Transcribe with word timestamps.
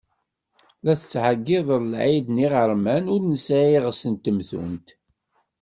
Ad 0.91 0.97
tettɛeggideḍ 0.99 1.81
lɛid 1.91 2.25
n 2.29 2.43
iɣerman 2.45 3.05
ur 3.13 3.21
nesɛi 3.23 3.67
iɣes 3.77 4.01
n 4.11 4.13
temtunt. 4.23 4.87